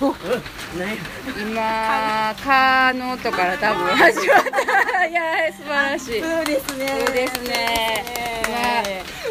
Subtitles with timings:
[0.00, 0.08] ね
[1.40, 5.06] 今カーの音から多分始まった。
[5.06, 6.20] いや素晴らしい。
[6.20, 7.04] プーですね。
[7.06, 7.48] プーですね。
[7.54, 8.04] ね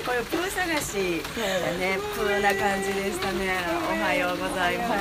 [0.06, 1.42] これプー探しだ
[1.78, 2.00] ね。
[2.16, 3.58] プーな感じでしたね。
[3.92, 4.94] おはようございます。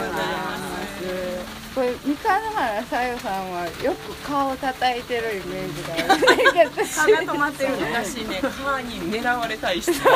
[1.75, 6.21] これ三河原さよさんはよく顔を叩いてるイメージがある。
[6.21, 10.11] んだけど私蚊が止まってるの私ねカーに狙われたりし昔か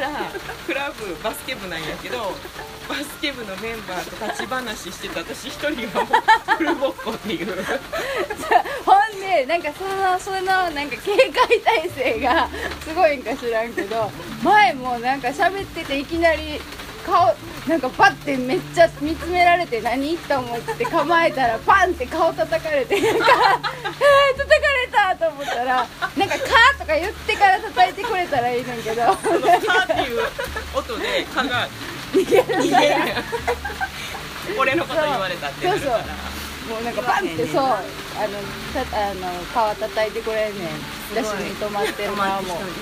[0.00, 0.08] ら
[0.66, 2.32] クラブバスケ部なんやけど
[2.88, 6.04] バスケ部のメンバーと立ち話してた私一人が。
[6.04, 7.46] もうフルボッコっていう
[8.84, 12.48] ほんでなんかそのそのなんか警戒態勢が。
[12.82, 14.10] すごいんか知らんけど
[14.42, 16.60] 前もなんか喋ってていきなり
[17.04, 17.34] 顔
[17.68, 23.26] なんかパッてめっちゃ見つめられて何と思って構えたらパンって顔叩かれてなんか
[23.84, 30.22] 「えー、叩かれた!」と思ったらなんか「カー」とか言ってから叩いてくれたらいいねんけどそのカーっていう
[30.74, 31.68] 音で蚊が。
[32.12, 32.94] 逃げる逃げる
[34.58, 36.04] 俺のこと言われたってなるから。
[36.68, 37.80] もうなんかバンってそうあの
[38.74, 40.68] たあの皮叩いてくれんねん
[41.16, 42.26] 私に止まってるのもう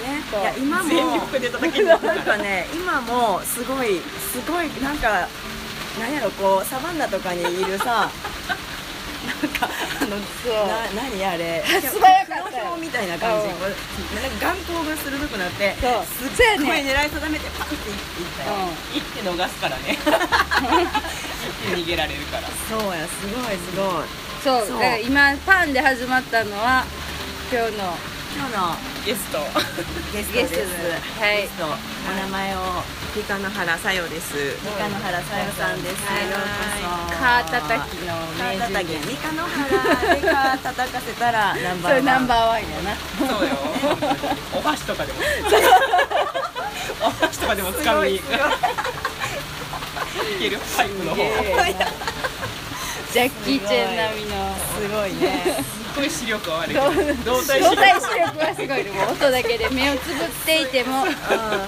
[0.02, 4.00] ねいや今も全力で叩きなんかね今もすごい
[4.32, 5.28] すごいなんか
[6.00, 8.10] なんやろこうサバンナとかにいるさ
[9.36, 11.62] なんかあのな何あれ？
[11.82, 13.48] 素早かったよ黒豹みたいな感じ。
[13.48, 16.04] なんか眼光が鋭くなってそう。
[16.04, 17.96] すっごい狙い定めてパンっていっ
[18.36, 18.52] たよ、
[18.94, 19.96] 行って逃すからね。
[19.96, 20.24] 行っ
[21.70, 22.48] て逃げられるから。
[22.48, 24.06] そうやすごいすごい。
[24.42, 24.66] そう。
[24.66, 24.78] そう。
[25.04, 26.84] 今パンで始まったのは
[27.52, 27.94] 今日の
[28.36, 29.38] 今日のゲスト。
[30.12, 30.44] ゲストです。
[30.44, 30.56] ゲスト。
[30.56, 30.68] です
[31.20, 31.36] はい。
[31.42, 31.68] ゲストお
[32.20, 32.60] 名前を
[33.16, 34.36] 三河原さよです。
[34.60, 35.96] 三河原さよさんです、
[37.18, 39.08] カー叩きの名人です。
[39.08, 41.96] 三河原でカー叩かせたらナンバーワン。
[41.96, 42.94] それナンバーワンやな。
[43.16, 43.56] そうよ。
[44.52, 45.18] お箸とかでも。
[47.00, 48.10] お箸とかでも掴み。
[48.10, 48.20] にい
[50.38, 50.58] ける？
[50.76, 51.16] パイプの方。
[53.14, 54.54] ジャッキー・チェン並みの。
[54.78, 55.56] すごいね。
[55.62, 56.74] すごい視力は悪い
[57.24, 57.74] 動体視力。
[57.74, 61.04] 動体視力がすごいでも音だけで目をつぶっていてもあ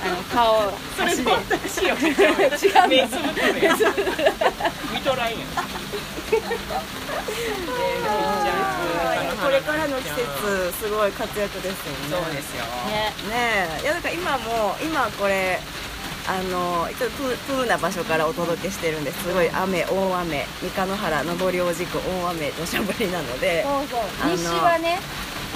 [0.04, 2.06] の顔をそれ動体視力。
[2.06, 2.12] 違う
[2.88, 3.40] 目つぶって。
[3.52, 3.68] ね
[4.92, 5.40] 見とらんやん。
[9.40, 12.26] これからの季節すごい活躍ですよね。
[12.26, 12.64] そうですよ。
[12.86, 13.82] ねねえ。
[13.82, 15.60] いやだから今も今これ
[16.28, 19.24] あのちょっとプーな場所からお届けしてるんです。
[19.24, 23.64] すごい雨大雨三日野原上り大地区大雨土砂降りなので。
[24.36, 24.98] 西はね。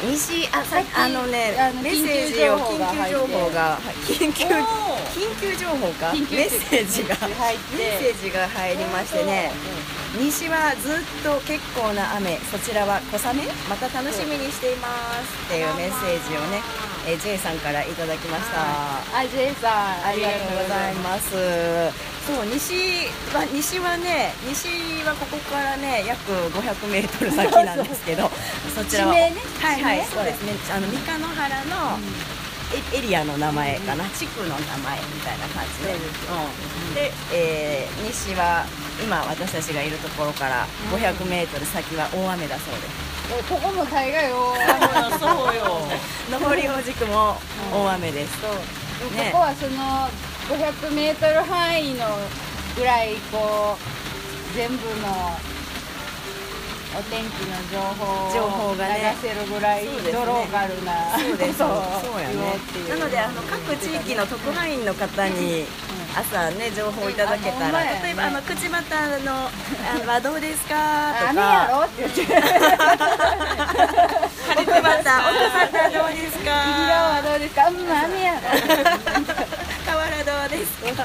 [0.03, 4.49] 西あささっきあのねあのメッセージを緊緊急情報が緊急お
[5.13, 6.13] 緊急情報か？
[6.13, 7.77] メッセージが入って。
[7.77, 9.53] メッセージが入りましてね
[10.19, 13.49] 西はずっと結構な雨そちらは小雨？
[13.69, 14.89] また楽しみにしていま
[15.25, 15.47] す。
[15.47, 16.61] っていうメッセージをね、
[17.09, 18.61] えー、J さんからいただきました。
[19.17, 19.73] あ J さ
[20.05, 20.07] ん。
[20.07, 22.13] ありがとうございます。
[22.23, 24.69] そう西は西はね西
[25.03, 28.31] はここからね約500メートル先なんですけど
[28.77, 29.15] そちらは。
[29.15, 29.33] ね。
[29.61, 30.53] はいはいそうですね。
[30.71, 32.32] あの三日野原の、エ
[32.95, 38.65] エリアの名前かな、地区の名前みたいな感じで、うん、で、えー西は
[39.03, 44.55] 今私たちがいるところから500メートル先は大雨だそうです、ここも大概よ
[45.19, 45.89] そうよ。
[46.31, 47.41] 上 り大地区も
[47.73, 49.31] 大雨です、そう、ね。
[49.33, 50.09] ここはその
[50.59, 52.19] 500メートル範囲の
[52.77, 55.39] ぐらいこう全部の
[56.95, 59.17] お天気の情報を情報がね。
[59.23, 61.59] 流せるぐらいねドローガルなそうです。
[61.65, 61.69] そう
[62.21, 62.59] やね。
[62.89, 65.65] なのであの各地域の特派員の方に
[66.15, 68.85] 朝ね情報いただけたら、例えばあの口端
[69.25, 69.49] のあ
[70.13, 71.15] は どうですか？
[71.19, 71.31] とか。
[71.31, 71.81] 雨やろ？
[71.85, 72.37] って言って。
[74.53, 75.09] 奥端奥端
[75.93, 77.69] どうです色かはどうですか？
[77.69, 78.39] うん雨やろ
[79.87, 81.05] 河原どうですか？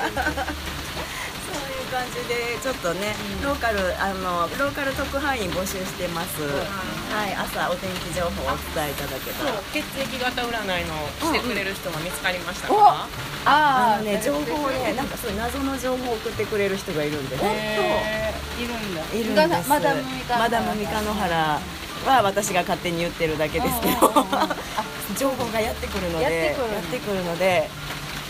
[1.97, 9.57] 感じでちょっとね、ローカルあのローカル特派員募集してます、はい朝お天気情報をお伝えいただけたら。
[9.73, 13.07] 血液型占いのしてくれる人が見つかりましたおか、
[13.45, 19.01] ああのね情報をねなんかそういう謎の情報を送ってくれる人がいるんでへーいるんだ。
[19.15, 19.69] いるんです。
[19.69, 21.59] マダムミカマダムミカ野原
[22.05, 24.13] は私が勝手に言ってるだけですけど。
[25.17, 27.69] 情報がやってくるのでやってくるので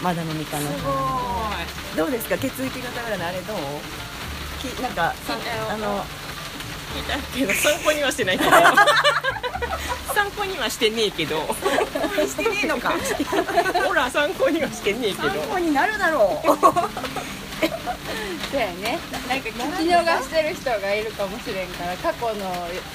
[0.02, 1.98] マダムミカ野す原ごい。
[1.98, 2.38] どうですか？
[2.38, 3.58] 血液型占いあれどう？
[4.62, 5.14] きなんか
[5.70, 6.04] あの
[6.96, 8.52] 聞いたけど参考にはしてないけど。
[10.14, 11.38] 参考にはしてねえけど。
[12.28, 12.94] してねえのか。
[13.86, 15.30] ほら参考にはしてねえけど。
[15.30, 16.48] 参考になるだろう
[18.52, 19.00] そうやね。
[19.28, 22.46] なんか聞き逃してる人がいるかもしれんから過去の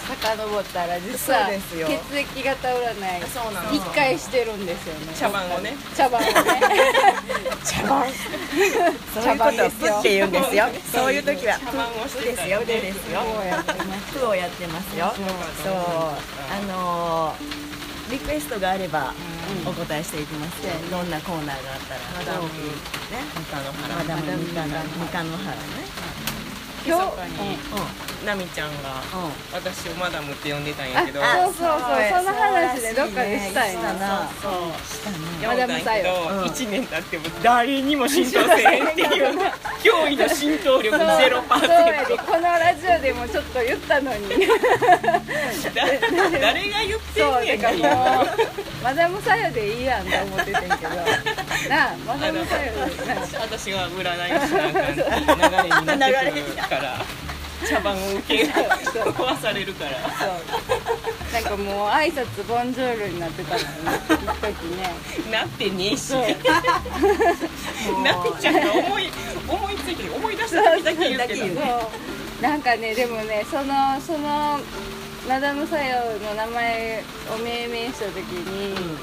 [0.08, 5.14] 遡ったら実は血液型占い一回してるんですよね。
[5.18, 5.76] 茶番をね。
[5.96, 6.32] 茶番をね。
[7.64, 8.06] 茶番。
[9.12, 10.68] そういうことをプって言うんですよ。
[10.92, 14.12] そういう時は茶番をしプですよねよプですよそうやってます。
[14.18, 15.14] プをやってますよ。
[15.62, 15.72] そう。
[15.72, 17.62] あのー
[18.12, 19.14] リクエストがあれば
[19.66, 22.00] お答えしていきますよどんなコーナーがあったら。
[22.16, 23.20] マダムね。
[23.34, 26.11] 三田のマダ原ムの原ね
[26.86, 27.02] 今日？
[28.24, 29.32] ナミちゃんがうん。
[29.52, 31.20] 私をマダムって呼んでたんやけど。
[31.22, 31.68] あそうそうそう。
[31.68, 31.74] そ
[32.22, 33.80] の話でどっかでしたいな。
[33.80, 34.52] したなそう。
[34.86, 35.14] したん
[35.80, 36.42] けど、うん。
[36.44, 39.24] 1年経っても誰にも浸透せえへんっていう。
[39.82, 41.68] 驚異の浸透力ゼロパーそう。
[41.68, 44.28] センやでこのラジオでもちょっと言ったのに。
[44.30, 44.36] ト
[46.40, 47.60] 誰が言ってそんねん。
[47.60, 47.74] から
[48.16, 48.26] もう
[48.84, 50.76] マダムさよでいいやんと思っててんけど。
[51.68, 53.04] なあマダムさよで。
[53.06, 54.18] な私が占い
[54.48, 55.02] 師なんかに流
[55.62, 57.04] れになってくる から
[57.68, 59.90] 茶番を受け壊されるから。
[60.18, 60.30] そう。
[61.32, 63.68] なんかもう挨拶ボンジョールになってたのに一
[64.58, 64.94] 時ね。
[65.30, 66.12] なってねえし。
[68.02, 69.10] なみちゃんが思い
[69.46, 70.92] 思いついて思い出した時だ
[71.28, 71.90] け言うけど。
[72.40, 74.58] なんかねでもねそのその
[75.28, 78.98] マダムさよの名前を命名した時に、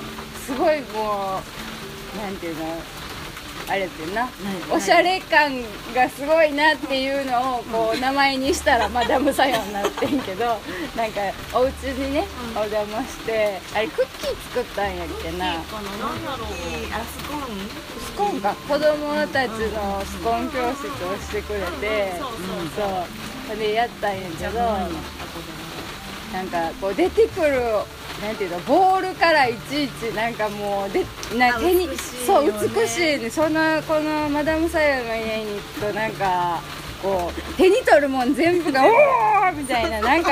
[0.46, 1.42] すごいも
[2.14, 2.99] うなんていうの？
[3.70, 4.28] あれってな。
[4.44, 5.62] 何おしゃれ感
[5.94, 10.46] がすごいなっていうのをこう名前にしたらマダムさよになってんけど
[10.96, 11.22] なんか
[11.54, 12.26] お家にね
[12.56, 15.62] お邪魔してあれクッキー作ったんやっけな。
[15.62, 17.60] スコーン？
[18.00, 18.56] スコーンか。
[18.56, 22.32] 子供たちのスコーン教室をしてくれてそう
[23.48, 24.60] それでやったんやけど
[26.34, 27.62] なんかこう出てくる
[28.22, 31.06] なんていうのボールからいちいちなんかもうで
[31.38, 33.30] なあ手に美しいそう美しいね。
[33.30, 36.60] そのこのマダムサヨの家に行くとなんか
[37.02, 40.32] こう手に取るもん全部が「おー!」みたいななんか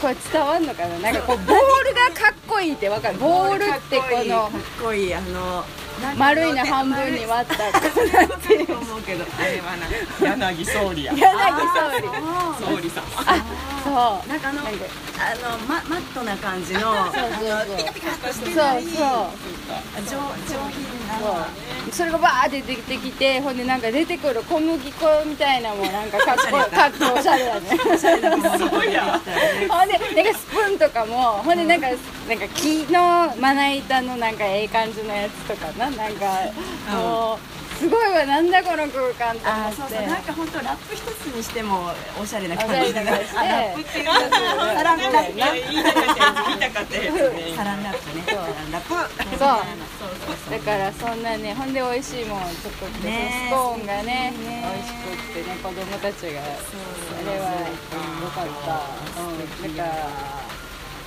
[0.00, 0.98] これ伝わんのかな？
[0.98, 1.54] なんかこうボール
[1.94, 3.18] がかっこいいってわかる？
[3.18, 4.50] ボールってこのかっ
[4.82, 5.64] こいいあの
[6.16, 7.56] 丸いの半分に割った。
[7.56, 9.86] こうなんていうと思うけどあれはな
[10.36, 11.30] 柳総理や柳総
[12.00, 13.02] 理総理様
[13.84, 14.60] そうなんかあの？
[14.60, 15.58] あの？
[15.66, 16.80] ママットな感じの？
[16.80, 17.30] そうそう
[17.66, 20.18] そうピカピカしてそうないそう上上
[20.70, 21.36] 品なそう
[21.92, 28.42] それがバーって出てきてほんでなんか出てくる小麦粉みたいなもんなんかかっこかっこおしゃれだねほんでなん
[30.32, 31.88] かスプーンとかもほんでなんか
[32.28, 35.90] なんか木のまな板のなんかええ感じのやつとかな。
[35.90, 36.26] なんか
[36.92, 37.38] もう
[37.78, 39.76] すごいわなんだこの空間と思あって。
[39.76, 48.16] そうそうなんか本当ラップ一つにしてもおしゃれな感じがラップっていうやつサランラップ言いたかったやつサランラップ。
[48.16, 48.90] ねサラップ
[49.38, 49.48] そう。
[50.50, 53.48] だからそんなねほんで美味しいもん作って、ね。
[53.48, 54.66] スコーンがねね。
[54.74, 56.40] 美味しくってね子供たちが。
[56.40, 56.44] あ
[57.30, 59.24] れはよかった、う
[59.68, 59.94] ん、だから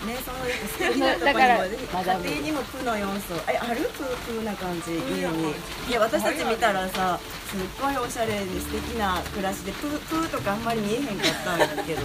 [0.02, 4.02] ね、そういう素敵なとこにも だから家庭にもプの要素えあるプ
[4.34, 4.94] プな感じ。
[4.98, 5.54] 家に
[5.88, 7.20] いや私たち見たらさ
[7.52, 12.02] すっごいおしゃれに素敵な暮らしでププとかあんまり見えへんかったんだけど、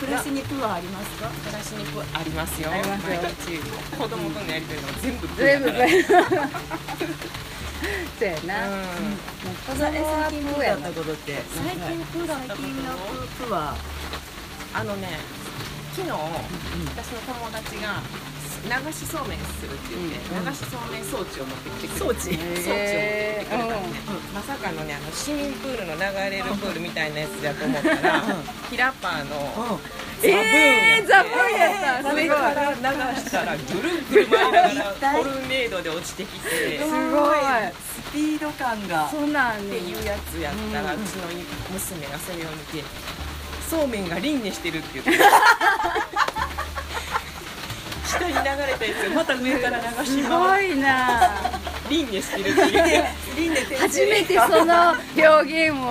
[0.00, 1.28] 暮らしにプはありますか？
[1.28, 2.70] 暮らしにくありますよ。
[2.72, 3.18] ありますよ。
[3.18, 3.60] 毎日
[3.98, 5.88] 子供とのやりとりも全部全部だから
[8.18, 8.86] そうやな、うん。
[9.78, 9.92] 最
[10.30, 11.42] 近プだったことって。
[11.54, 12.62] 最近プだったこと。
[12.62, 13.76] 最近のププは。
[14.74, 15.18] あのね
[15.98, 17.98] 昨日、私の友達が
[18.86, 22.22] 流しそうめんするって言って、流しそうめん装置を持ってきてくれた装置。
[22.22, 23.66] 装置を持ってきてくれたの。
[23.66, 28.22] ね、うまさかのねあの市民プールの流れるプールみたいなやつだと思ったら、
[28.70, 29.80] ヒラパーの
[30.22, 32.10] ザブーンやって、えーザブーンやった。
[32.10, 32.78] それから流
[33.18, 37.38] したらぐるぐる回りながらトルネードで落ちてきてすっごい。
[37.74, 39.10] スピード感が。
[39.10, 41.26] そうなんねていうやつやったら、うちの
[41.74, 42.84] 娘がそれを見て
[43.68, 45.12] そうめんが輪廻してるって言って
[48.08, 51.30] 下に流れたやつをまた上から流しすご回いな。
[51.90, 53.04] 輪廻してるって言って
[53.36, 53.76] 輪廻転生。
[53.76, 55.84] 初めてその表現を。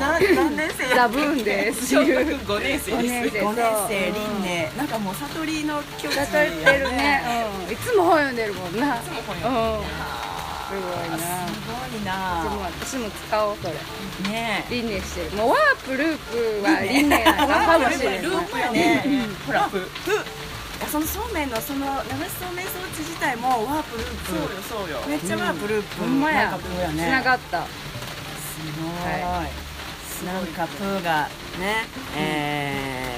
[0.00, 1.86] な何年生ザブーンです。
[1.86, 3.12] 小学5年生五です。
[3.12, 3.40] 年生。
[3.40, 4.76] 5年生輪廻。
[4.76, 7.22] なんかもう悟りの境地語ってるね、
[7.66, 8.98] うん、いつも本読んでるもんな。
[8.98, 9.42] つも本うん。
[9.42, 10.29] 読ん
[10.70, 11.18] すごいな。
[11.50, 12.46] すごいでな。
[12.48, 13.74] も私も使おうそれ
[14.32, 15.36] ね輪廻してる。
[15.36, 19.04] もうワープループは輪廻なのかもしれないループやね。
[19.46, 19.80] ほらプい
[20.80, 24.30] やそのそうめんのその流しそうめん装置自体もワープループ。
[24.30, 25.00] そうよそうよ。
[25.08, 26.04] めっちゃワープループ。
[26.04, 26.58] ほんまや。
[26.58, 26.62] つ
[26.94, 27.10] ね。
[27.10, 27.66] ながった。
[27.66, 27.68] す
[28.78, 31.86] ごい、なんかプーがね
[32.16, 33.16] え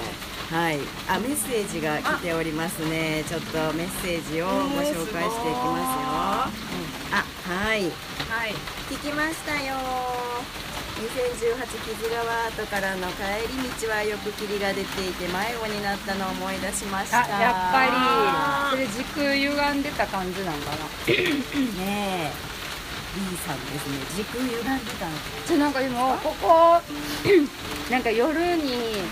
[0.51, 0.79] ーはい。
[1.09, 3.25] あメッセージが来ておりますね。
[3.27, 7.83] ちょっとメッセージをご紹介していきますよ、あはい。
[8.33, 8.55] はい。
[8.89, 9.77] 聞きましたよ。
[11.03, 17.25] 2018木津川跡からの帰り道はよく霧が出ていて迷子になったのを思い出しました。
[17.25, 20.77] あやっぱりそれ軸歪んでた感じなんかな。
[21.85, 22.53] ねえ。
[23.15, 23.99] B さんですね。
[24.17, 25.13] 時空歪んでたの。
[25.47, 26.81] じゃなんかでもここ
[27.93, 29.03] なんか夜に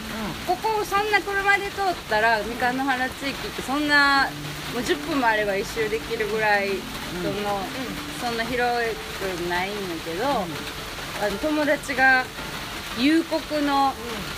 [0.46, 4.28] ここそんな車で通ったら三河原地域ってそんな
[4.74, 6.70] もう10分もあれば一周できるぐらい、
[7.22, 7.60] その
[8.20, 12.24] そんな広くないんだけど、あの友達が
[12.98, 13.92] 夕刻の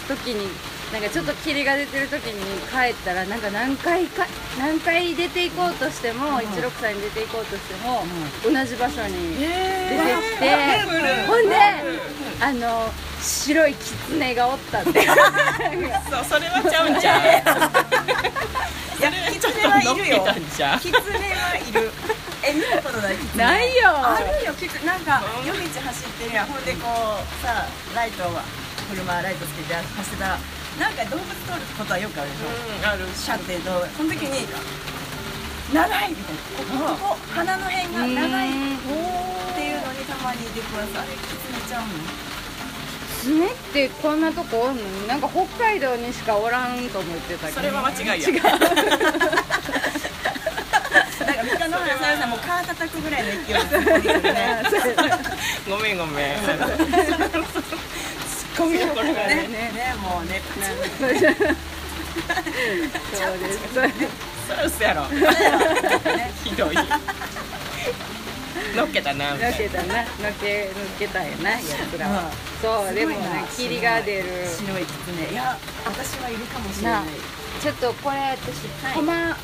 [0.08, 0.48] 時に
[0.92, 4.26] なんかちょっと霧が出てる時に帰ったらなんか何回か
[4.58, 8.04] 何回出ていこうとしても、163に出ていこうとしても、
[8.42, 9.48] 同じ場所に出て
[10.34, 10.50] きて、
[11.26, 11.56] ほんで
[12.40, 14.94] あの白い狐がおったってそう
[16.24, 17.00] それはちゃうん。
[17.00, 20.23] ちゃういやキツネはいるよ。
[20.78, 21.90] キツネはいる。
[22.47, 23.90] え見たことないないよ。
[23.90, 26.47] あるよキツなんか夜道走ってるやん。
[26.47, 27.66] ほんでこうさ
[27.99, 28.47] ライトは
[28.94, 30.38] 車ライトつけて走ってたら
[30.78, 33.11] なんか動物通ることはよくあるでしょ、うんある。
[33.11, 34.47] シャってどうその時に
[35.75, 36.38] 長いみたいな。
[36.54, 38.54] ここここ鼻の辺が長いっ
[39.59, 41.99] ていうのにたまに出くわすあれキツネちゃうの
[43.23, 44.83] 狐ってこんなとこおんの？
[44.83, 47.61] になんか北海道にしかおらんと思ってたけど。
[47.61, 48.29] それは間違いや。
[48.29, 48.43] 違う。
[48.43, 48.64] なんか
[51.45, 53.55] 三日野原さやさんもうカー叩くぐらいの勢い
[54.23, 54.62] でね。
[55.71, 56.37] ごめんごめん。
[56.43, 56.50] ツ
[58.55, 59.47] ッコミどころがね。
[59.47, 60.43] ねねもうね。
[63.12, 63.59] そうです。
[63.73, 65.05] そうですやろ
[66.45, 66.75] ひどい
[68.76, 70.09] 乗っけたなみたいのけたなの
[70.41, 71.59] けのけたんやなや
[71.91, 72.31] つらは、うん。
[72.61, 74.25] そうでもね霧が出る。
[74.47, 77.05] 白いキツネいや私はいるかもしれない。
[77.05, 77.07] な
[77.62, 78.95] ちょっとこれ私、はい。
[78.95, 79.37] こまあ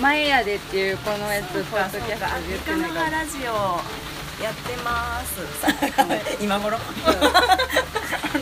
[0.00, 3.80] 前やでっていうこのやつポッドキャストで言って三ないかラジオ
[4.42, 5.40] やってます。
[6.42, 6.76] 今頃？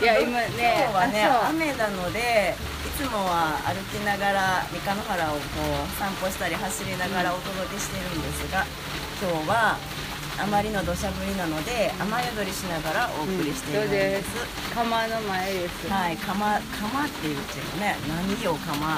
[0.01, 2.55] いや 今ね今日はね雨なので
[2.87, 8.65] いつもは歩きながら三日野原をこう散歩したり走りながらお届けしてるんですが
[9.21, 9.77] 今日は
[10.41, 18.97] あまりの土砂降りなので雨宿りしながらお送りしているんです、釜の前です、はい、釜釜って言ってるね何よ釜釜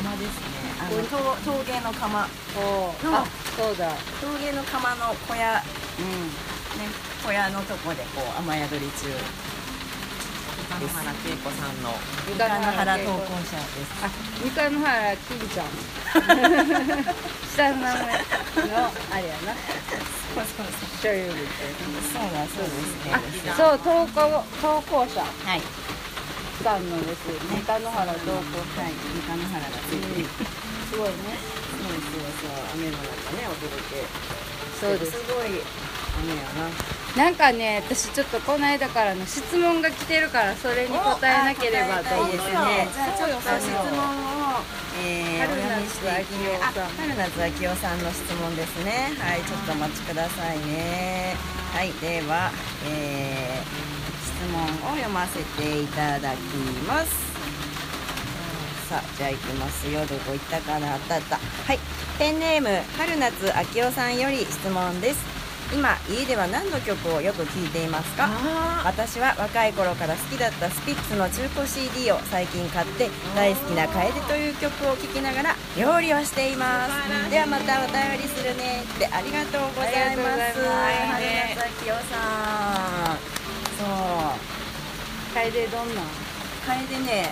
[0.00, 0.64] 釜ですね。
[0.80, 3.92] あの陶陶芸の釜のあそうだ。
[4.20, 5.62] 陶芸の釜の小屋。
[5.98, 6.28] うん。
[6.80, 6.88] ね
[7.24, 9.06] 小屋のとこでこう雨宿り中
[10.74, 11.94] な野原恵子さんの。
[12.26, 13.94] 三三日野原投投稿者です。
[14.02, 14.10] あ
[14.42, 14.50] 三
[14.82, 15.70] 原金ちゃん。
[17.46, 19.54] 下の名前のあれやな。
[20.34, 20.98] そうそうそう。
[21.04, 21.12] そう
[22.32, 25.20] だそうですねあそう投稿投稿者。
[25.22, 25.62] はい。
[26.62, 27.18] さんのです。
[27.50, 28.90] 三原投稿はい
[29.26, 30.26] 三原がついてる。
[30.90, 31.14] すごいね。
[31.74, 34.02] そうそうそう雨の中ねお届け。
[34.80, 35.12] そうです。
[35.12, 35.60] すごい
[36.22, 36.42] 雨や
[37.16, 37.24] な。
[37.24, 42.88] なんかね私ちょっとこの間からの質問が来てるからそれに答えなければといいですね。
[42.92, 43.98] じゃあちょっと質問
[44.58, 44.62] を、
[45.00, 51.36] えー、春お読みしていき夏あ春夏秋代さんの質問ですねはいちょっとお待ちくださいね
[51.72, 52.50] はいでは、
[52.88, 53.94] えー
[54.44, 56.36] 質問を読ませていただき
[56.86, 57.14] ます
[58.90, 60.00] さあじゃあ行きますよ。
[60.00, 61.78] どこ行ったかなあったあったはい
[62.18, 62.68] ペンネーム
[62.98, 64.30] 春夏秋代さんよ。
[64.30, 65.33] り質問です
[65.72, 68.28] 今家では何の曲をよく聴いていますか？
[68.28, 77.30] あ私は若い頃から好きだったスピッツの中古 CD を最近買って大好きな「楓」という曲を聴きながら料理をしています。
[77.30, 78.82] ではまたお便りするね。
[78.82, 80.38] ってありがとうございます。
[80.54, 80.64] 春
[81.56, 83.18] 夏秋代さん。
[83.78, 85.34] そう。
[85.34, 86.02] 楓どんな？
[86.02, 86.04] ん
[86.86, 87.30] 楓ね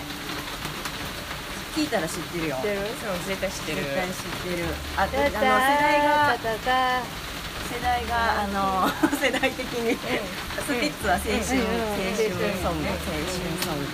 [1.76, 2.56] 聞いたら知ってるよ。
[2.56, 2.80] 知ってる？
[2.80, 3.76] そう絶対知ってる。
[3.82, 4.14] 絶対知っ
[4.50, 4.64] てる。
[4.96, 6.36] あであの世た代が
[7.72, 8.88] 世代があの
[9.18, 9.98] 世代的にス
[10.78, 12.28] ピッツは青春、うん青春
[12.62, 13.88] ソング、うん青春ソング。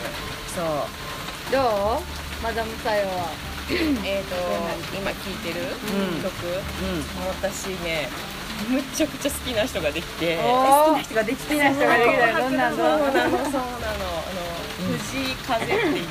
[0.54, 1.52] そう。
[1.52, 2.42] どう？
[2.42, 3.30] マダムさよは。
[3.70, 4.36] えーと
[4.96, 5.60] 今聴いてる？
[5.66, 6.22] うん。
[6.22, 6.32] 曲？
[7.42, 8.08] 私ね
[8.68, 10.36] むっちゃくちゃ好きな人ができて。
[10.38, 11.02] おー。
[11.02, 13.28] 人ができ好きな人ができたらどんなんそうなのそうなの。
[13.28, 16.04] あの藤井風っていう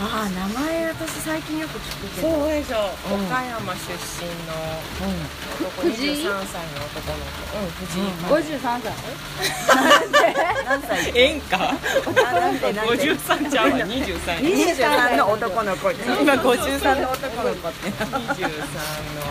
[0.00, 2.30] ああ名前私最近よく聞くけど。
[2.30, 2.76] そうでしょ。
[3.10, 3.26] うん。
[3.26, 3.90] 岡山出
[4.22, 4.54] 身の
[5.02, 5.10] う
[5.58, 7.58] 男藤井？23歳の男の子。
[7.58, 8.06] うん藤井。
[8.06, 8.30] うん。
[8.30, 8.78] 53歳？
[8.78, 10.22] ん
[10.64, 15.90] 何歳ええんかあなんてなんて53ちゃうわ23 23の男の子。
[15.90, 15.98] 今
[16.34, 17.90] 53の男の子って。
[17.90, 18.54] 23の。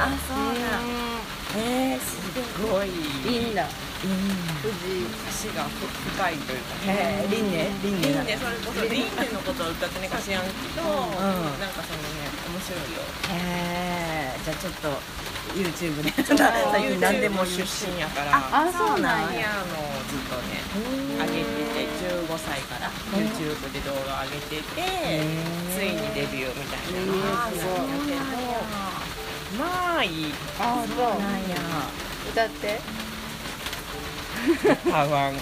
[0.04, 1.08] あそうなん
[1.56, 2.90] えー、すすごい。
[2.90, 3.66] いいんだ
[4.04, 10.44] ごい藤井詩が深いというかへえリンネリンネリンネそれこそリンネのことは歌ってねか知らん。
[10.46, 10.86] けど、ん。
[11.58, 11.70] なん。
[11.74, 13.02] かそのね面白いよ
[13.34, 14.90] へえじゃあちょっと
[15.58, 16.36] YouTube で最
[16.92, 19.34] 近何でも出身やからあそうなん。
[19.34, 20.62] やピアノをずっとね
[21.18, 25.24] 上げてて15歳から YouTube で動画上げてて
[25.74, 27.60] ついにデビューみたいなのがあるん。
[27.60, 28.14] だけ
[29.58, 31.50] どまあいいあそうなん。
[31.50, 31.58] や
[32.32, 32.80] 歌って
[34.86, 35.34] 歌わん。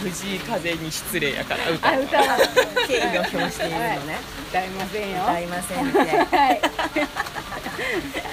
[0.00, 1.88] 藤井風に失礼やから歌。
[1.88, 2.38] あ歌は。
[2.86, 4.18] 敬意を表しているのね。
[4.50, 5.22] 歌いませんよ。
[5.22, 5.98] 歌いませんって。
[5.98, 6.60] はい。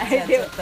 [0.10, 0.56] じゃあちょっと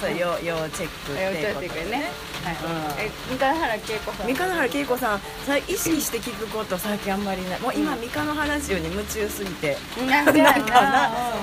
[0.00, 2.10] そう要要チェックって要いうことね
[2.50, 4.26] え三河原恵子さん。
[4.26, 7.60] 三日野原恵子さんさ意識して聞くこと最近あんまりない。
[7.60, 9.76] もう今三日野原ジオに夢中すぎて。
[10.08, 10.62] なんかなん。
[10.64, 10.90] かな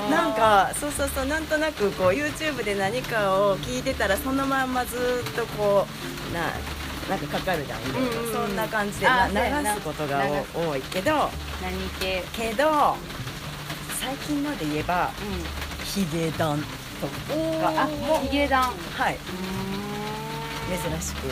[0.10, 5.86] ななんかそうそうそうなんとなくこう YouTube で何かを聞いてたらそのまんまずっとこ
[6.32, 6.52] うな
[7.10, 7.80] なんかかかるじゃん、
[8.32, 11.30] そんな感じであな流すことが多いけど何
[12.00, 12.24] 系？
[12.32, 12.96] けど
[14.00, 15.12] 最近ので言えば
[15.84, 16.64] ヒゲダン
[17.02, 17.08] と
[17.62, 17.84] か。
[17.84, 18.28] あもう。
[18.28, 18.74] ヒゲダン。
[18.96, 19.18] はい
[20.70, 21.28] 珍しく。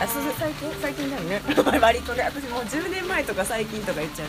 [0.00, 1.42] あそうそう最近最近だよね。
[1.80, 4.28] 割とね私もう10年前とか最近とか言っちゃう。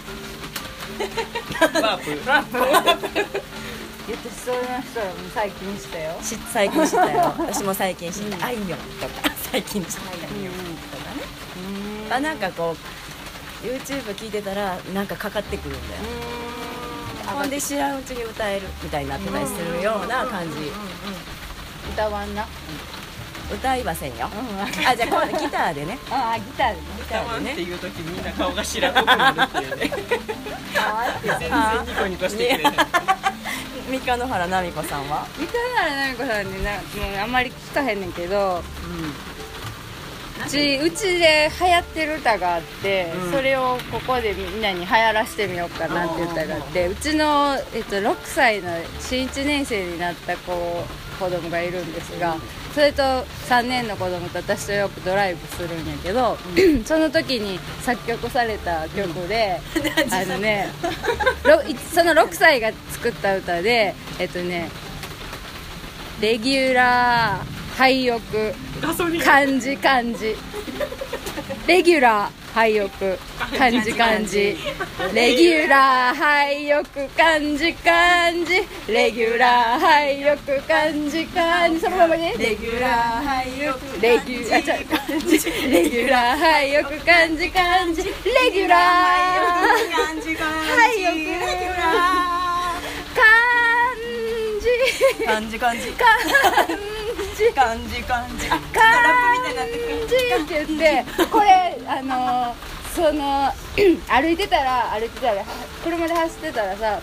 [1.81, 3.41] ワープ。
[4.07, 6.17] 言ってそういう人らも最近したよ。
[6.21, 7.33] し最近知ったよ。
[7.39, 9.31] 私も最近知った、あいみょんとか。
[9.51, 11.21] 最近知ったあいみょんうんとかね、
[12.09, 12.75] あなんかこ
[13.63, 16.01] う YouTube 聞いてたらなんかかかってくるんだよ、
[17.27, 20.71] ほんで知らんうちに歌えるみたいになってたりするような感じ、
[21.93, 22.47] 歌わんな
[23.53, 24.87] 歌いませんよ、うん。
[24.87, 25.97] あじゃあ今度ギターでね。
[26.09, 26.87] ああギターでね。
[26.97, 29.91] ギターでねいう時みんな顔が白くなるっていうね。
[30.77, 31.49] あーって全然
[31.85, 32.73] ニコニコしてくれない。
[33.91, 35.25] 三日野原奈美子さんは？
[35.37, 38.63] 三河原奈美子さんになもうあんまり聞かへんねんけど
[40.45, 43.31] うちうちで流行ってる歌があって、うん。
[43.31, 50.51] それをここでみんなに流行らしてみようかなっていう歌があってうちの、えっと、6歳の新1年生になった子
[51.19, 52.37] 子供がいるんですが
[52.73, 56.37] それと3年の子供と私とよくドライブするんやけど、
[56.85, 59.59] その時に作曲された曲で、
[60.11, 60.69] あのね
[61.93, 64.69] その6歳が作った歌でえっとね
[66.21, 68.19] レギュラー廃屋。
[69.23, 70.35] 漢字漢字。
[71.67, 72.89] レギュラー廃屋
[73.57, 74.57] 漢字漢字
[75.13, 76.83] レギュラー廃屋
[77.15, 80.35] 漢字漢字レギュラー廃屋
[80.67, 82.33] 漢字漢字そのままね。
[82.37, 84.75] レギュラー俳優レギュあちょ
[85.69, 88.11] レギュラー廃屋漢字漢字レ
[88.51, 91.83] ギュラー感じ感はいよくレギュラ
[93.15, 93.21] 漢
[94.61, 95.91] 字ー感じ感じ。
[95.91, 97.00] 漢字
[97.53, 98.47] 感じ感じ。
[98.47, 102.55] あ漢ラップみたいになって言ってこれあの
[102.93, 103.51] その
[104.09, 105.43] 歩いてたら歩いてたら
[105.83, 106.99] 車で走ってたらさ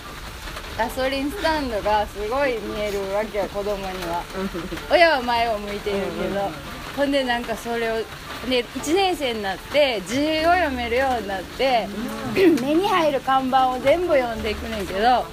[0.77, 4.23] ガソリンスタンドがすごい見えるわけよ子供には。
[4.91, 6.51] 親は前を向いてるけど。
[6.97, 7.97] ほんでなんかそれを
[8.49, 11.87] で1年生になって字を読めるようになって
[12.35, 15.25] 目に入る看板を全部読んでいくねんけど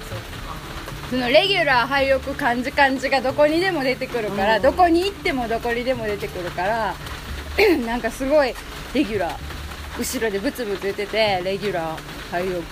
[1.10, 6.94] そのレギュラー廃屋漢字漢字がどこにでも出てくるから、どこに行ってもどこにでも出てくるから
[7.86, 8.54] なんかすごい
[8.92, 12.62] レギュラー後ろでブツブツ言っててレギュラー廃屋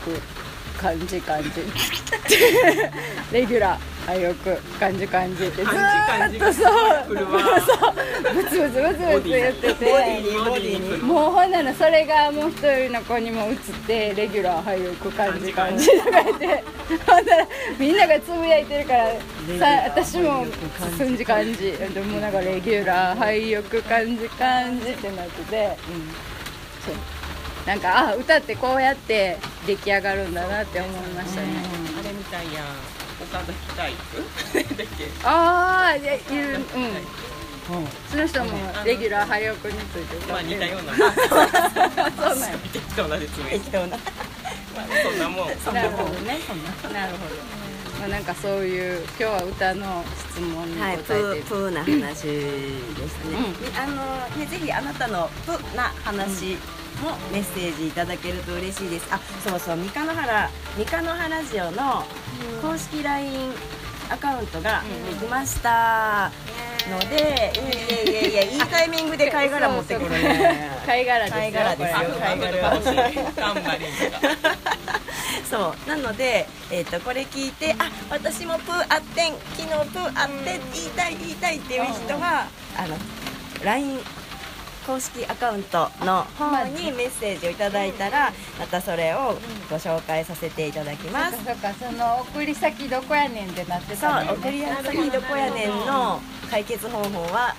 [0.77, 1.49] 漢字漢字
[3.33, 4.35] レギュラー廃屋
[4.79, 6.65] 漢字漢字ってずーっとそう。
[7.05, 7.95] そう。
[8.35, 9.85] ブツブツブツブツ言ってて。
[11.03, 16.65] もうほんならそれがもう一人の子にも移ってレギュラー廃屋漢字漢字とか言って。
[17.07, 17.47] ほんなら
[17.79, 19.15] みんながつぶやいてるから
[19.59, 20.47] さ私も
[20.99, 25.79] 寸字漢字でもなんかレギュラー廃屋漢字漢字ってなってて、
[26.85, 26.95] そう。
[27.67, 31.49] なんかあ歌ってこうやって出来上がるんだなって思いましたね、
[31.99, 32.61] あれみたいや
[33.25, 34.77] 岡崎体育？
[34.77, 35.09] だっけ？
[35.25, 36.63] ああいやいるうん。
[38.11, 38.51] その人も
[38.85, 40.93] レギュラー廃屋について歌まあ似たような。
[40.95, 41.03] そ
[42.37, 42.59] うなんや。
[42.73, 43.47] 適当な説明。
[43.51, 43.87] 適当な。
[43.87, 43.99] まあ
[45.03, 45.49] そんなもん。
[45.75, 46.39] なるほどね。
[46.93, 47.35] なるほど、
[48.01, 53.39] まあ、なんかそういう今日は歌の質問に答はい、えて、プープーな話でしたね、
[53.79, 56.59] あのねぜひあなたのプーな話
[57.05, 59.07] もメッセージいただけると嬉しいです。
[59.11, 62.05] あそうそう三日野原三日野原ジオの
[62.63, 63.53] 公式 LINE
[64.11, 66.33] アカウントができました。
[66.91, 70.71] ので、いやいやいやいや いいタイミングで貝殻持ってくるね。
[70.87, 71.99] 貝殻ですよ貝殻ですよ。
[71.99, 72.23] これ。
[72.23, 73.55] あ後で欲しい頑
[75.51, 75.89] そう。
[75.89, 82.97] なので、えー、とこれ聞いてあ私もプーあってん昨日プーあって言いたい言いたいっていう人はあの
[83.63, 83.99] LINE
[84.87, 89.37] 公式アカウントの方にメッセージをいただいたらまたそれを
[89.71, 91.39] ご紹介させていただきます。
[91.45, 97.55] そその送り先どこやねんってなってそう送り先どこやねんの解決方法は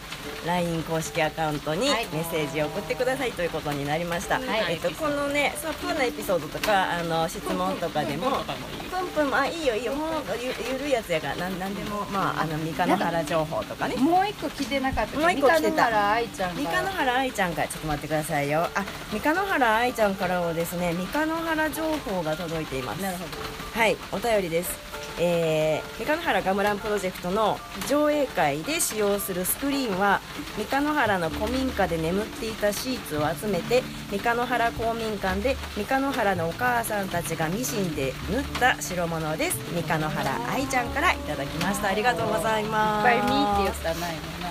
[0.46, 2.06] LINE 公式アカウントにメはい。
[2.06, 4.74] ッセージを送ってくださいということになりました、はい。
[4.74, 13.96] えっと、このねそうプーなエピソードとかあの質問とかでもプンプンもあいいよいいよもうゆゆるいやつやからなんなんでもまああの三日野原情報とかね。
[13.96, 15.20] もう一個来てなかった。
[15.20, 15.90] もう一個来てた。
[15.90, 17.68] 三日野原愛ちゃん三からちゃんから。
[17.68, 18.70] ちょっと待ってくださいよ。
[18.76, 23.02] あ三日野原愛ちゃんからはですね三日野原情報が届いています。
[23.02, 23.80] なるほど。
[23.80, 30.20] はいお便りですえー、三日野原ガムランプロジェクトの上映会で使用するスクリーンは
[30.58, 39.58] 三日野原の古民家で眠っていたシーツを集めて三日野原公民館で三日野原のお母さんたちがミシンで縫った代物です。
[39.74, 41.88] 三日野原愛ちゃんからいただきました。
[41.90, 43.32] ありがとうございいっますぱい見って
[43.64, 44.42] 言ったらないもん。
[44.42, 44.46] な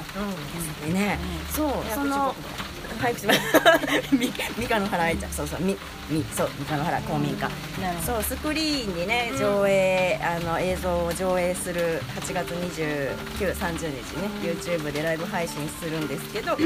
[0.86, 1.18] でね、
[1.50, 2.34] そうその
[3.00, 3.26] 早口
[4.16, 5.60] み三日野原愛ちゃんそうそう。
[5.60, 5.76] み
[6.08, 6.50] みそう。
[6.58, 7.52] 三日野原公民館。
[8.04, 16.56] そうスクリーンにね上映あの映像を上映する8月2930日ね YouTube でライブ配信するんですけど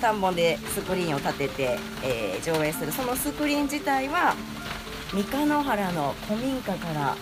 [0.00, 2.92] 3本でスクリーンを立てて、えー上映する。
[2.92, 4.34] そのスクリーン自体は
[5.12, 7.16] 三日野原の古民家から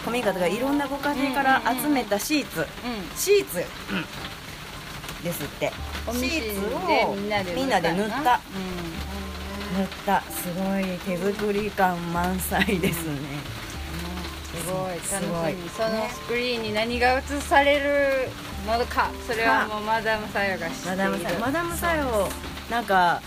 [0.00, 2.66] 古民家とかいろんなご家庭から集めたシーツ、う
[3.16, 3.64] シーツ、
[5.22, 5.72] ですって。
[6.12, 8.22] シーツでをみんなでみんなで塗ったうん。
[8.22, 10.22] 塗った。
[10.22, 13.18] すごい手作り感満載ですね、
[14.54, 14.90] すごい。
[14.90, 15.52] 楽しすごい。
[15.54, 15.68] み。
[15.70, 18.28] そのスクリーンに何が映される
[18.66, 19.10] のか。
[19.26, 20.96] それはもうマダムサヨが知っている。
[20.96, 22.28] マダムさんマダムさよ
[22.70, 23.22] なんか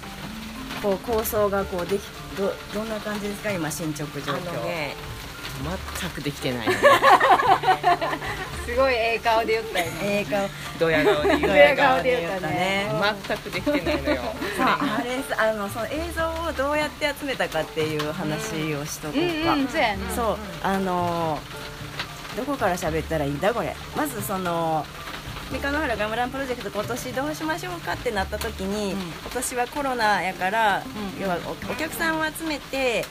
[0.82, 2.02] こう構想がこうでき
[2.38, 3.52] どどんな感じですか？
[3.52, 4.96] 今進捗状あ況、のね
[6.02, 6.68] 全くできてない。
[6.68, 6.74] の
[8.66, 9.92] すごいええ顔で言ったよね。
[10.02, 10.50] ええ顔。
[10.80, 12.92] ドヤ顔で言うドヤ顔で言ったね。
[13.28, 14.22] 全くできてないのよ。
[14.58, 21.66] さああれあのその映像をどうやって集めたかっていう話をしとこうんうんそうやなそうあのー
[22.38, 23.76] どこから喋ったらいいんだこれ。
[23.96, 24.86] まずその
[25.52, 29.00] 三日野原ガムランプロジェクト今年どうしましょうかってなった時に、うん。
[29.00, 30.82] 今年はコロナやから、
[31.16, 31.22] うん。
[31.22, 33.06] 要はおお客さんを集めて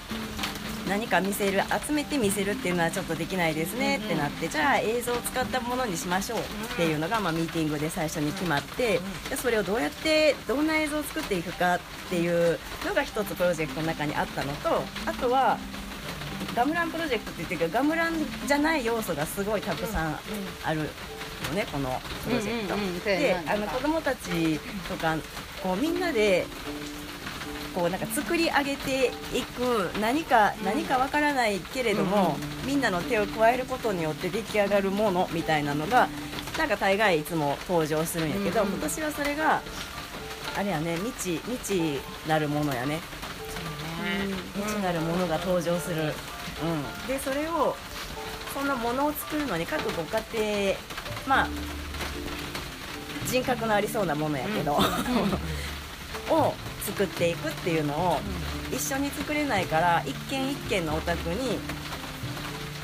[0.89, 6.43] 何か見せる集めて見せるっていうのはちょっとできないですねってなって、じゃあ映像を使ったものにしましょうっ
[6.77, 15.59] ていうのが、まあ、ミーティングで最初に決まって、でそれをどうやってどんな映像を作っていくかっていうのが一つプロジェクトの中にあったのとあとは
[16.55, 18.13] ガムランプロジェクトって言ってるけどガムラン
[18.47, 20.19] じゃない要素がすごいたくさん
[20.65, 20.81] ある
[21.49, 22.77] のねこのプロジェクト。
[23.05, 25.17] でなあの子供たちとか
[25.63, 26.47] こうみんなで
[27.75, 29.07] こうなんか作り上げて
[29.37, 36.09] いく何か何かわからないけれども、みんなの手を加えることによって出来上がるものみたいなのが
[36.57, 38.69] なんか大概いつも登場するんやけど、うん。
[38.69, 39.61] うん今年はそれが
[40.57, 43.01] あれやね未知未知なるものやね。
[44.55, 47.75] 未知なるものが登場する、うん、でそれを
[48.53, 50.77] そのものを作るのに各ご家
[51.27, 51.49] 庭まあ
[53.27, 54.79] 人格のありそうなものやけど、
[56.31, 58.19] を作っていくっていうのを
[58.73, 61.59] 一緒に作れないから一軒一軒のお宅に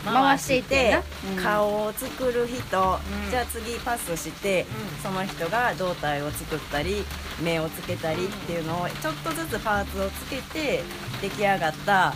[0.04, 0.98] 回して
[1.42, 3.30] 顔を作る人、うん。
[3.30, 4.66] じゃあ次パスして、
[5.02, 7.04] その人が胴体を作ったり
[7.42, 10.82] 目をつけたりっていうのをちょっとずつパーツをつけて
[11.20, 12.14] 出来上がった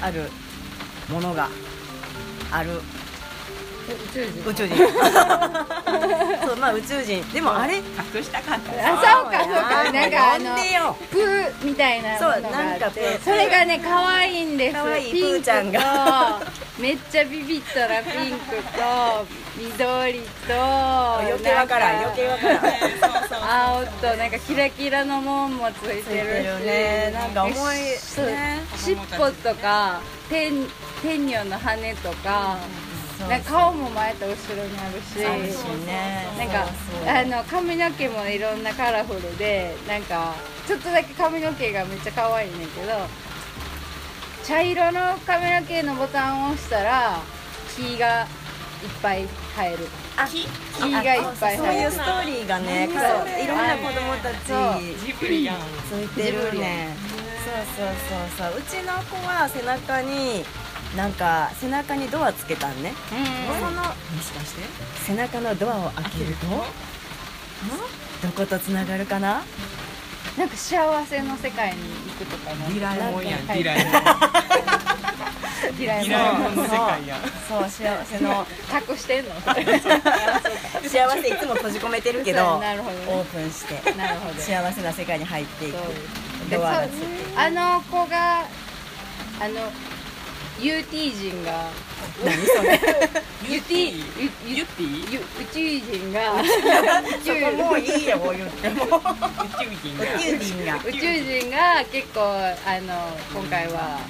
[0.00, 0.30] ある
[1.10, 1.48] ものが
[2.50, 2.80] ある
[3.92, 4.44] 宇宙人。
[4.46, 4.76] 宇宙人。
[6.46, 7.22] そうまあ宇宙人。
[7.32, 7.76] でもあれ？
[7.76, 7.82] 隠
[8.22, 8.92] したかった。
[8.92, 9.92] あそうかそうか。
[9.92, 12.90] なんかあのプーみたいなものがあそうなんか
[13.24, 14.74] それがね可愛いんです。
[14.74, 16.40] 可愛いピンクプーちゃんが。
[16.40, 20.54] とめっちゃビビったらピンクと緑と
[21.20, 22.60] 余計わからん余計わからん。
[22.60, 22.90] そうそう
[23.30, 27.10] そう青となんかキラキラのもんもついてるしね。
[27.14, 27.54] なんか重い
[27.98, 28.60] そうね。
[28.76, 30.66] 尻尾とか天
[31.02, 32.85] 天女の羽とかそう
[33.20, 35.16] なんか顔も前と後ろにあるし。
[35.24, 37.08] なんかそうそう。
[37.08, 40.34] あの髪の毛もいろんなカラフルでなんか
[40.66, 42.92] ちょっとだけ髪の毛がめっちゃ可愛いねんけど
[44.44, 47.18] 茶色の髪の毛のボタンを押したら
[47.76, 48.28] 木がいっ
[49.02, 49.26] ぱい
[49.56, 49.88] 生える。
[50.18, 53.20] あ木木がいっぱいそう生えるいうストーリーがね何そう。
[53.20, 54.80] それいろんな子供たそう。
[54.80, 55.56] ちジブリやん
[55.88, 56.94] ついてるね。
[57.46, 57.94] そうそう
[58.38, 58.60] そうそう。
[58.60, 60.44] うちの子は背中に
[60.94, 62.92] なんか背中にドアつけたんね。
[63.12, 63.60] うん。
[63.60, 63.82] そのも
[64.22, 64.62] しかして？
[65.06, 66.46] 背中のドアを開けると
[68.26, 69.42] どことつながるかな？
[70.38, 73.92] なんか幸せの世界に行くとかなディラえもんやんディラえもん
[75.78, 77.20] ディラえもんの世そう界やん。
[77.48, 78.46] そう幸せの
[78.90, 79.30] 隠してんの？
[80.88, 83.04] 幸せいつも閉じ込めてるけどなるほどね。
[83.08, 84.40] オープンしてなるほど。
[84.40, 85.78] 幸せな世界に入っていく。
[85.78, 85.86] そう。
[86.50, 88.40] ですドアがついてあの子が
[89.40, 89.72] あの
[90.60, 91.70] UT 人が。
[92.24, 92.80] 何それ
[93.42, 96.42] ？UT ユッティゆ宇宙人が。
[97.22, 98.84] そこもういいよ言っても。
[98.84, 99.00] 宇
[99.58, 100.04] 宙人が。
[100.06, 100.76] 宇宙人が。
[100.76, 102.94] 宇宙人が結構あの
[103.34, 104.00] 今回は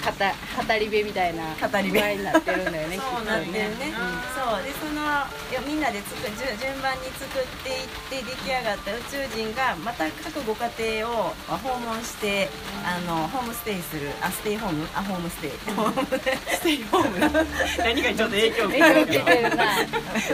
[0.00, 1.98] 語語り部みたいな語り部。
[2.00, 3.92] になってるんだよね そうなってるね、ね。
[4.34, 4.62] そう。
[4.64, 5.02] でその
[5.50, 12.48] いやみんなで作る順順番に作っていって出来上がった宇宙人がまた各ご家庭をまあ訪問して
[12.84, 14.10] あのホームステイする。
[14.22, 14.88] あステイホーム？
[14.94, 15.50] あホームステイ。
[15.76, 17.46] ホームステイホーム？
[17.78, 19.64] 何かにちょっと影響を受影響受けてるな。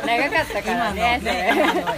[0.07, 1.53] 長かったからねね。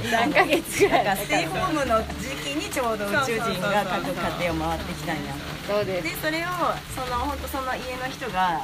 [0.05, 5.35] 3ヶ月ぐらいステイホームの時期にちょうど宇宙人が各家庭を回ってきたんや
[5.69, 6.05] そうです。
[6.05, 6.49] でそれを
[6.97, 8.63] その本当その家の人が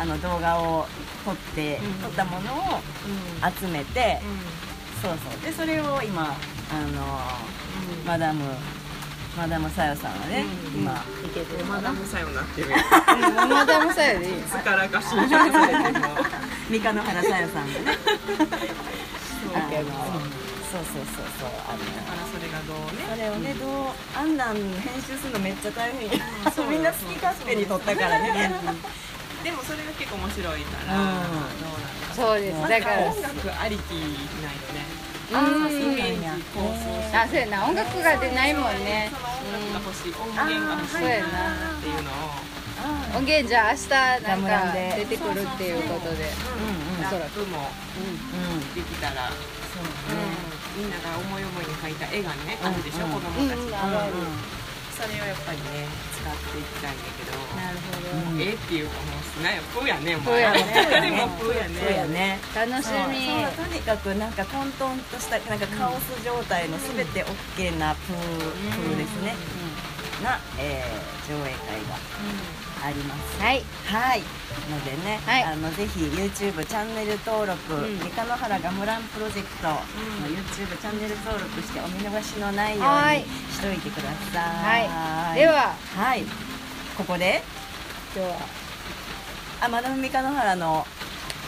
[0.00, 0.86] あの動画を
[1.24, 1.92] 撮って、うん。
[2.02, 2.80] 撮ったものを
[3.60, 4.20] 集めて、
[5.02, 5.40] そうそう。
[5.44, 7.20] でそれを今あの
[8.06, 8.42] マダム
[9.36, 10.80] マダムさよさんはね、うん。
[10.80, 10.92] 今。
[10.92, 14.42] いけてるマダムさよなってるうんマダムさよでいい。
[14.42, 16.08] すからか侵食されてるの
[16.70, 17.98] 三日野原さよさんがね。
[19.44, 20.20] そうあの
[20.72, 21.52] そうそうそうそう。
[21.68, 23.04] あのだからそれがどうね。
[23.04, 26.24] それをねどうあんなん編集するのめっちゃ大変や。
[26.48, 28.48] そうみんな好き勝手に撮ったからね。
[29.44, 31.12] でもそれが結構面白いから、うん。
[31.60, 32.56] どうなんだそうです。
[32.56, 33.12] だから。
[33.12, 33.92] 音楽ありき
[34.40, 34.88] ないよね。
[35.28, 35.36] う
[35.68, 35.76] ん。
[35.92, 37.68] イメージ構想あそうやな。
[37.68, 39.12] 音楽が出ないもんね。
[39.12, 42.40] その音楽が欲しい、音源が欲しいそうやなっていうのを。
[43.12, 43.90] 音源じゃあ明日
[44.24, 46.32] なんかで出てくるっていうことで。
[46.56, 48.74] うんうんラップもうん。
[48.74, 49.84] できたら、そう
[50.76, 53.12] みんなが思い思いに描いた絵がねあるでしょ、うん。
[53.12, 54.12] 子供たちが、うんあるある
[54.92, 61.28] それをやっぱりね使っていきたいんだけど、なるほうん絵っていうかもうなんやプーやねもうプーやね。
[61.40, 61.80] プーやね。
[61.80, 62.38] そうやね。
[62.54, 63.42] ど楽しみ。
[63.56, 68.16] とにかくなんか混沌としたなんかカオス状態のすべて OK なプー,、
[68.78, 69.34] プーですね、
[70.22, 71.50] な、えー上映会
[71.88, 71.96] が
[72.84, 73.40] あります。
[73.40, 73.62] はい。
[73.86, 74.20] はい。
[74.70, 75.42] のでね、はい。
[75.44, 77.98] あのぜひ YouTube チャンネル登録、うん。
[78.00, 79.76] 三日野原ガムランプロジェクトの
[80.28, 83.22] YouTube チャンネル登録してお見逃しのないよはい。
[83.22, 84.88] うにしといてください。
[84.88, 85.38] はい。
[85.38, 85.74] では。
[85.96, 86.24] はい。
[86.96, 87.42] ここで？
[88.14, 88.36] 今日は。
[89.62, 90.84] あマダム三日野原の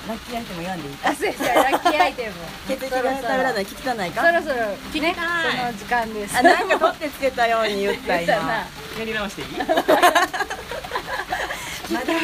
[0.07, 0.97] ラッキーアイテム読んでいい？
[0.97, 1.43] かあそうです。
[1.43, 2.33] ラッキーアイテム。
[2.69, 4.23] 血液が頼らない聞きたないか？
[4.23, 4.77] そろそろ。
[4.93, 5.57] きねたい。
[5.59, 6.39] その時間です。
[6.39, 8.33] あなんか取ってつけたように言った 今。
[8.35, 9.49] やり直していい？
[11.93, 12.19] マダム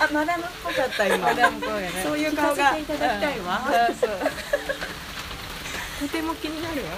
[0.00, 1.18] あマダムっぽかった今。
[1.18, 2.02] マダムこうやね。
[2.02, 2.74] そういう顔が。
[2.74, 3.62] 聞かせていただきたいわ。
[3.64, 4.10] そうそう。
[6.08, 6.90] とても気になるわ。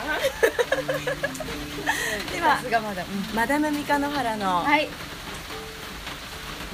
[2.33, 3.05] ではさすがまだ。
[3.35, 4.89] マダム三日野原の、はい。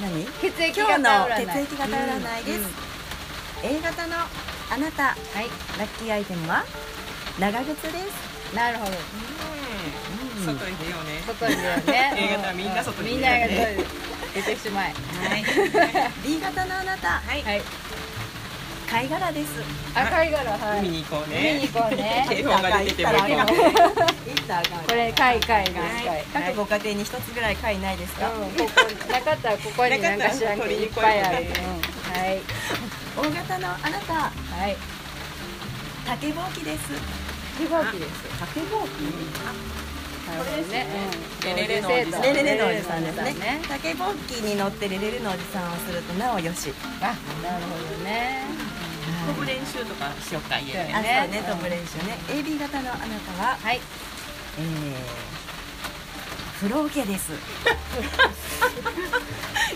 [0.01, 0.25] 何？
[0.41, 2.63] 血液今日の型占い血液型占いです、うん。
[2.63, 2.71] うん
[3.63, 4.15] A 型の
[4.71, 5.03] あなた。
[5.03, 5.17] はい。
[5.77, 6.65] ラッキーアイテムは？
[7.37, 8.91] 長靴です、なるほど。
[8.91, 10.45] うん。
[10.45, 11.21] 外に出ようね。
[11.27, 12.13] 外に出ようね。
[12.17, 13.77] A 型はみんな外に出ようね
[14.31, 15.43] なが外に出てしまえはい。
[16.23, 17.07] B 型のあなた。
[17.19, 17.61] はい、はい。
[18.89, 19.61] 貝殻です。
[19.95, 20.79] 赤い柄はい。
[20.79, 22.25] 海に行こう見にね行こうね。
[22.29, 24.83] 警報が出てても行こう行ったらあかん。
[24.85, 25.75] これ貝貝です。
[26.33, 26.45] 貝。
[26.51, 31.37] 各ご家庭に一つぐらい貝ないですか、うんここなかったらここになんか知らんけどいっぱいある。
[31.39, 32.41] うんはい。
[33.15, 34.13] 大型のあなた。
[34.13, 34.31] は
[34.67, 34.75] い。
[36.05, 36.91] 竹ぼうきです。
[37.57, 38.11] 飛行機です。
[38.39, 39.90] 竹ぼうき？
[40.31, 40.87] なるほどね
[41.43, 41.55] うん。
[41.55, 42.21] レレレのおじさん。
[42.21, 43.61] レレレのおじさんですね。
[43.67, 46.73] 竹ぼうきに乗ってレレレのおじさんをするとなおよし。
[47.01, 48.45] あなるほどね。
[49.27, 51.27] 飛ぶ練習とかしよっか家であそうね。
[51.41, 52.17] ね飛ぶ練習ね。
[52.29, 52.99] AB 型のあな
[53.37, 53.57] たは？
[53.61, 53.79] はい。
[54.57, 57.31] えー、フ ローケです。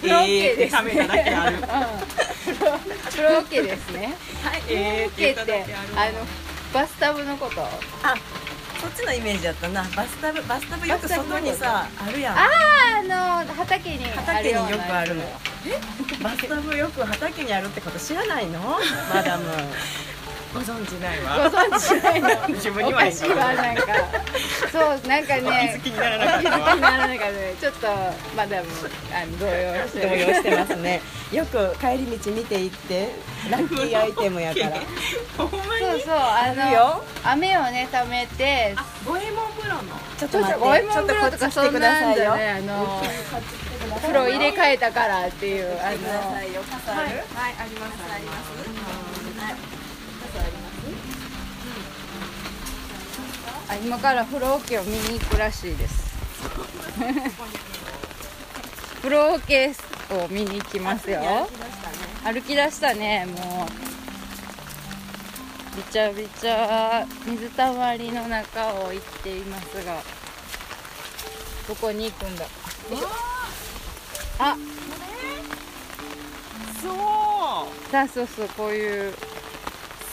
[0.02, 1.58] フローケですえーってためただけある。
[1.58, 1.62] うん。
[1.62, 2.78] フロ
[3.12, 4.16] フローケですね。
[4.44, 4.62] はい。
[4.70, 6.26] えーフローケってあの
[6.74, 7.62] バスタブのこと？
[8.04, 8.16] あ
[8.86, 9.84] そっちのイメージだったな。
[9.96, 12.36] バスタブバスタブよく外にさあるやん。
[12.38, 12.48] ああ
[13.00, 15.24] あの畑にあ畑によくあるの。
[16.22, 18.60] バスタブよく畑にあるってこと知らないの？
[19.14, 19.46] マダム
[20.56, 22.30] ご存知ないごわ存知ないの？
[22.56, 23.84] 自分にはおかしいわなんか。
[24.72, 26.50] そうなんかお気ねづきにならなかった。
[26.50, 27.56] わづきにならなかったね。
[27.60, 27.88] ちょっと
[28.38, 28.70] まだも
[29.12, 31.02] あの動揺してる動揺してますね。
[31.34, 33.10] よく帰り道見ていって
[33.52, 34.78] ラッキーアイテムやから。
[35.36, 37.04] そうそうあのよ。
[37.26, 38.74] 雨をね溜めて。
[38.78, 39.84] あ五右衛門風呂の。
[40.18, 42.36] ちょっと待ってちょっと五右衛ちょっと門風呂とかそんなくださいよ。
[42.38, 43.04] ねあの
[44.02, 45.84] 風呂入れ替えたからっていうあの。
[45.84, 48.56] はい、ありますありますはい傘あります
[53.68, 56.06] あ今から風呂桶を見に行くらしいです。
[59.02, 59.74] 風呂桶
[60.12, 61.50] を見に行きますよ。
[62.24, 63.72] 歩き出したねもう。
[65.78, 70.02] びちゃびちゃ水たまりの中を行っていますが。
[71.68, 72.46] どこに行くんだ。
[74.40, 74.56] あ。
[76.82, 76.96] そう。
[77.92, 79.14] さあそうそうこういう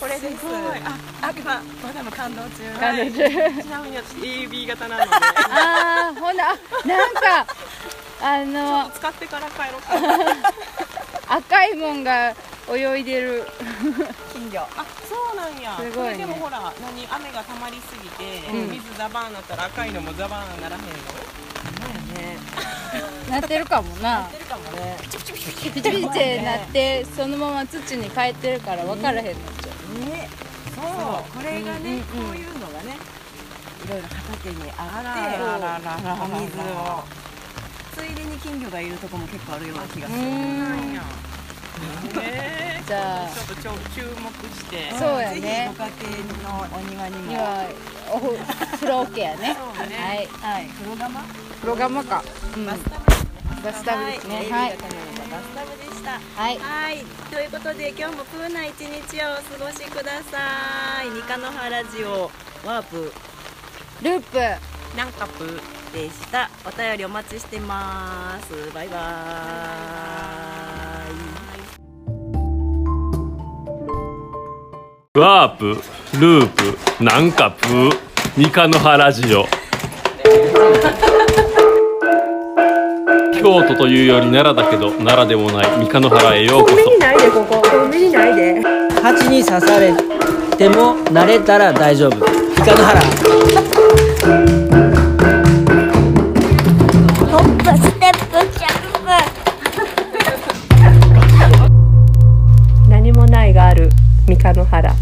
[0.02, 0.38] これです。
[0.40, 2.68] すごいああままだも感動中。
[2.80, 3.22] 感動中。
[3.22, 3.62] はい。
[3.62, 5.10] ちなみに私 AB 型なので。
[5.48, 6.56] あーほんなあ
[6.88, 7.46] なんか
[8.20, 10.34] あのと使ってから帰ろうかな。
[11.38, 12.34] 赤いもんが
[12.68, 13.46] 泳いでる。
[14.32, 14.62] 金魚。
[14.76, 15.76] あそうなんや。
[15.78, 16.16] すごいね。
[16.16, 18.70] でもほら何雨が溜まりすぎて、うん。
[18.70, 20.88] 水ザバーンなったら赤いのもザバーンならへんの？
[22.20, 22.38] ね。
[23.30, 24.10] なってるかもな。
[24.10, 24.98] やってるかもね。
[25.00, 29.30] ピチピチってなってそのまま土に帰ってるから分からへんの。
[29.30, 29.61] うねそう
[31.32, 32.96] これがね、こういうのがね
[33.84, 35.20] いろいろ畑にあって
[36.22, 37.04] お水を
[37.94, 40.20] ついでに金魚がいるとこも結構あるような気がする。
[40.20, 41.02] なんや。
[42.86, 43.28] じゃあ。
[43.28, 44.90] ちょっと注目して。
[44.98, 45.70] そうやね。
[45.76, 46.10] ご家庭
[46.50, 47.30] のお庭にも。
[48.12, 48.24] おふ
[48.78, 49.56] それ OK やね。
[49.56, 49.96] そうね。
[49.96, 50.16] はい。
[50.54, 50.66] はい。
[50.68, 51.20] 風呂釜？
[51.60, 52.22] プロガマか。
[52.56, 52.66] うん。
[52.66, 53.06] バスタブ。
[53.06, 54.34] ですねバスタブですね。
[54.50, 61.10] はい、バスタブでしたはいはい、ということで今日もプーな一日をお過ごしください。
[61.10, 62.30] 三日の原ジオ
[62.66, 63.12] ワープ
[64.02, 64.38] ループ
[64.96, 65.60] なんかプ
[65.96, 66.50] でした。
[66.66, 68.52] お便りお待ちしてます。
[68.74, 71.12] バイバー
[75.16, 75.20] イ。
[75.20, 75.76] ワープ、
[76.18, 77.92] ループ、なんかプー、
[78.36, 79.61] 三日の原ジオ。
[83.42, 85.66] 京都というより奈良だけど奈良でもない。
[85.78, 86.76] 三日の原へようこそ。
[89.02, 89.92] 蜂に刺され
[90.56, 92.18] ても慣れたら大丈夫。
[92.18, 92.20] イ
[92.64, 93.00] カの原。
[97.32, 98.80] ホップステップジャン
[102.86, 103.90] プ何もないがある。
[104.28, 104.94] 三日の原。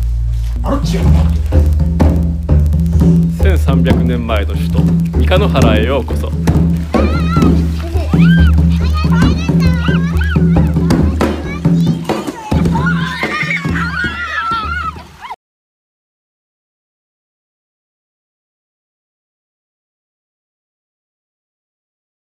[3.42, 4.80] 1300年前の首都
[5.18, 6.30] 三日の原へようこそ。